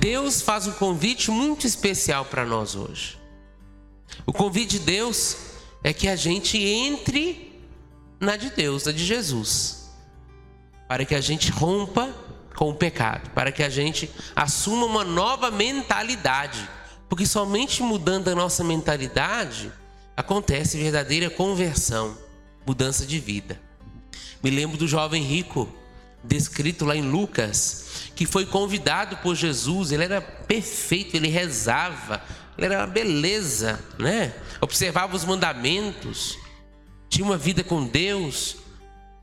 [0.00, 3.18] Deus faz um convite muito especial para nós hoje.
[4.24, 5.36] O convite de Deus
[5.84, 7.52] é que a gente entre
[8.18, 9.90] na de Deus, na de Jesus,
[10.88, 12.14] para que a gente rompa
[12.56, 16.66] com o pecado, para que a gente assuma uma nova mentalidade,
[17.06, 19.70] porque somente mudando a nossa mentalidade
[20.16, 22.16] acontece verdadeira conversão,
[22.66, 23.60] mudança de vida.
[24.42, 25.68] Me lembro do jovem rico,
[26.22, 32.22] descrito lá em Lucas, que foi convidado por Jesus, ele era perfeito, ele rezava,
[32.56, 34.34] ele era uma beleza, né?
[34.60, 36.38] Observava os mandamentos,
[37.08, 38.56] tinha uma vida com Deus.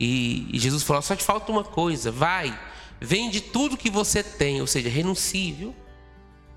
[0.00, 2.58] E, e Jesus falou: só te falta uma coisa, vai,
[3.00, 5.74] vende tudo que você tem, ou seja, renuncie, viu?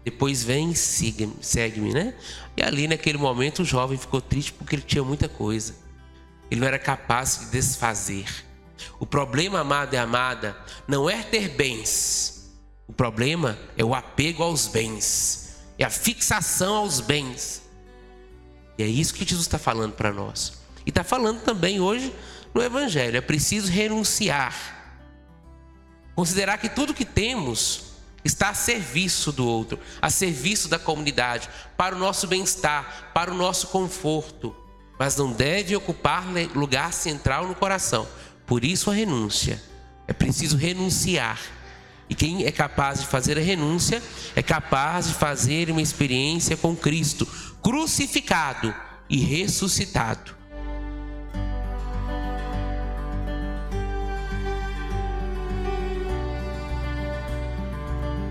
[0.03, 2.15] Depois vem e segue-me, né?
[2.57, 5.75] E ali naquele momento o jovem ficou triste porque ele tinha muita coisa.
[6.49, 8.25] Ele não era capaz de desfazer.
[8.99, 12.51] O problema, amado e amada, não é ter bens.
[12.87, 15.57] O problema é o apego aos bens.
[15.77, 17.61] É a fixação aos bens.
[18.77, 20.61] E é isso que Jesus está falando para nós.
[20.85, 22.13] E está falando também hoje
[22.53, 23.17] no Evangelho.
[23.17, 24.53] É preciso renunciar.
[26.15, 27.91] Considerar que tudo que temos
[28.23, 33.35] está a serviço do outro, a serviço da comunidade, para o nosso bem-estar, para o
[33.35, 34.55] nosso conforto,
[34.99, 38.07] mas não deve ocupar lugar central no coração.
[38.51, 39.63] Por isso a renúncia.
[40.05, 41.39] É preciso renunciar.
[42.09, 44.03] E quem é capaz de fazer a renúncia
[44.35, 47.25] é capaz de fazer uma experiência com Cristo,
[47.63, 48.75] crucificado
[49.09, 50.35] e ressuscitado.